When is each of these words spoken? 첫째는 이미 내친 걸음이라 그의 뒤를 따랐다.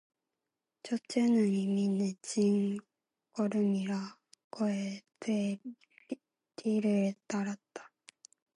첫째는 0.81 1.53
이미 1.53 1.87
내친 1.87 2.79
걸음이라 3.33 4.17
그의 4.49 5.03
뒤를 6.55 7.13
따랐다. 7.27 7.91